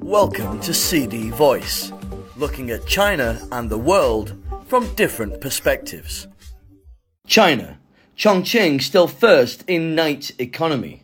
[0.00, 1.92] Welcome to CD Voice,
[2.36, 6.26] looking at China and the world from different perspectives.
[7.26, 7.78] China,
[8.16, 11.02] Chongqing still first in night economy.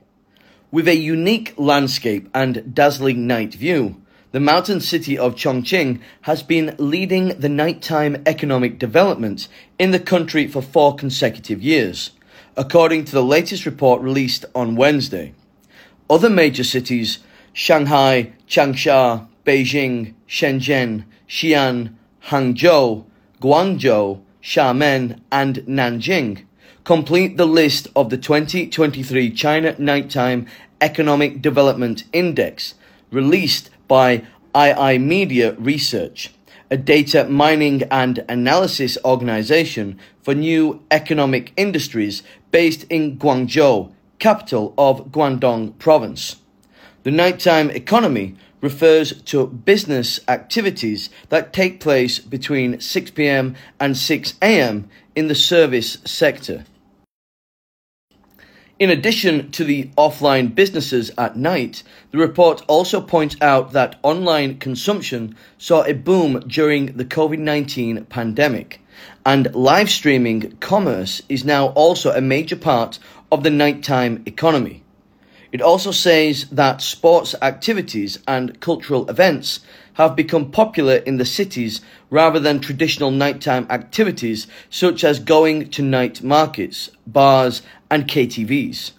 [0.70, 4.00] With a unique landscape and dazzling night view,
[4.32, 10.46] the mountain city of Chongqing has been leading the nighttime economic development in the country
[10.46, 12.12] for four consecutive years,
[12.56, 15.34] according to the latest report released on Wednesday.
[16.10, 17.20] Other major cities,
[17.52, 21.94] Shanghai, Changsha, Beijing, Shenzhen, Xi'an,
[22.24, 23.04] Hangzhou,
[23.40, 26.46] Guangzhou, Xiamen, and Nanjing,
[26.82, 30.46] complete the list of the 2023 China Nighttime
[30.80, 32.74] Economic Development Index
[33.12, 36.34] released by iiMedia Research,
[36.72, 45.06] a data mining and analysis organization for new economic industries based in Guangzhou, capital of
[45.06, 46.36] Guangdong province.
[47.02, 54.34] The nighttime economy refers to business activities that take place between 6 pm and 6
[54.42, 56.64] am in the service sector.
[58.78, 64.58] In addition to the offline businesses at night, the report also points out that online
[64.58, 68.80] consumption saw a boom during the COVID 19 pandemic,
[69.24, 72.98] and live streaming commerce is now also a major part
[73.32, 74.82] of the nighttime economy.
[75.52, 79.60] It also says that sports activities and cultural events
[79.94, 85.82] have become popular in the cities rather than traditional nighttime activities such as going to
[85.82, 88.92] night markets, bars, and KTVs.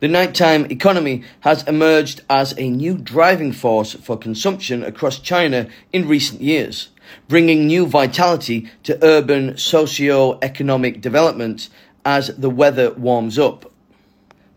[0.00, 6.08] The nighttime economy has emerged as a new driving force for consumption across China in
[6.08, 6.88] recent years,
[7.28, 11.68] bringing new vitality to urban socio-economic development
[12.04, 13.70] as the weather warms up.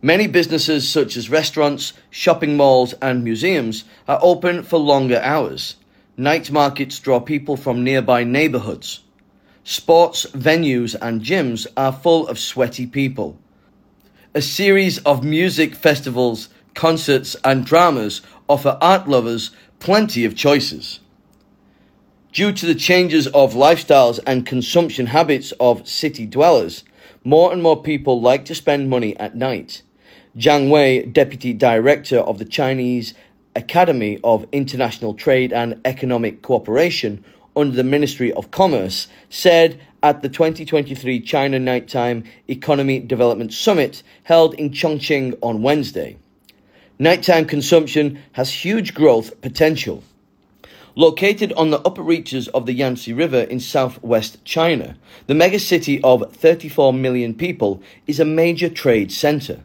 [0.01, 5.77] Many businesses, such as restaurants, shopping malls, and museums, are open for longer hours.
[6.17, 9.01] Night markets draw people from nearby neighborhoods.
[9.63, 13.39] Sports venues and gyms are full of sweaty people.
[14.35, 19.49] A series of music festivals, concerts, and dramas offer art lovers
[19.79, 20.99] plenty of choices.
[22.35, 26.83] Due to the changes of lifestyles and consumption habits of city dwellers,
[27.23, 29.81] more and more people like to spend money at night.
[30.37, 33.13] Zhang Wei, Deputy Director of the Chinese
[33.55, 37.23] Academy of International Trade and Economic Cooperation
[37.55, 44.55] under the Ministry of Commerce, said at the 2023 China Nighttime Economy Development Summit held
[44.55, 46.17] in Chongqing on Wednesday.
[46.99, 50.03] Nighttime consumption has huge growth potential.
[50.97, 54.95] Located on the upper reaches of the Yangtze River in southwest China,
[55.27, 59.59] the megacity of 34 million people is a major trade center.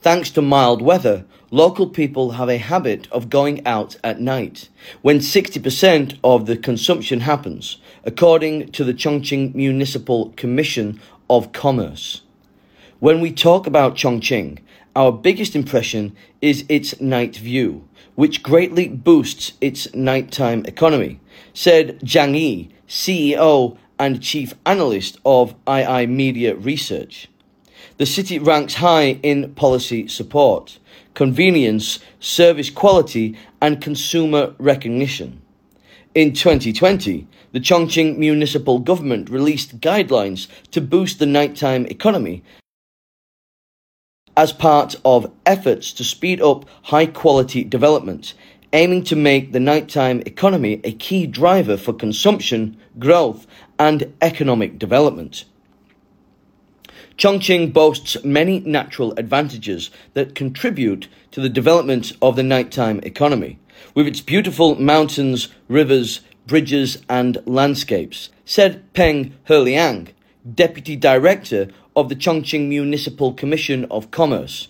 [0.00, 4.68] Thanks to mild weather, local people have a habit of going out at night,
[5.02, 12.22] when 60% of the consumption happens, according to the Chongqing Municipal Commission of Commerce.
[13.00, 14.60] When we talk about Chongqing,
[14.96, 21.20] our biggest impression is its night view, which greatly boosts its nighttime economy,
[21.52, 27.28] said Zhang Yi, CEO and Chief Analyst of iiMedia Research.
[27.98, 30.78] The city ranks high in policy support,
[31.12, 35.42] convenience, service quality, and consumer recognition.
[36.14, 42.42] In 2020, the Chongqing municipal government released guidelines to boost the nighttime economy
[44.36, 48.34] as part of efforts to speed up high quality development,
[48.72, 53.46] aiming to make the nighttime economy a key driver for consumption, growth,
[53.78, 55.44] and economic development.
[57.16, 63.58] Chongqing boasts many natural advantages that contribute to the development of the nighttime economy,
[63.94, 70.08] with its beautiful mountains, rivers, bridges, and landscapes, said Peng Heliang,
[70.54, 74.68] Deputy Director of the Chongqing Municipal Commission of Commerce.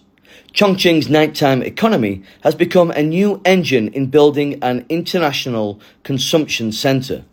[0.55, 7.25] Chongqing's nighttime economy has become a new engine in building an international consumption center.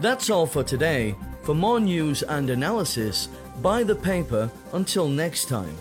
[0.00, 1.14] That's all for today.
[1.42, 3.28] For more news and analysis,
[3.60, 4.50] buy the paper.
[4.72, 5.76] Until next time.